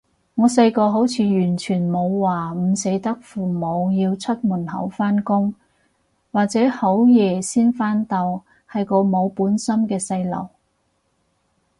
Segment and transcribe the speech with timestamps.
[0.33, 5.53] 我細個好似完全冇話唔捨得父母要出門口返工
[6.31, 10.47] 或者好夜先返到，係個冇本心嘅細路